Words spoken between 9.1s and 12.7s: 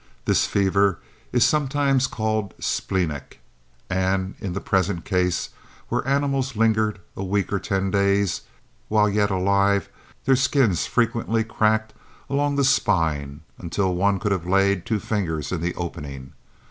alive, their skins frequently cracked along the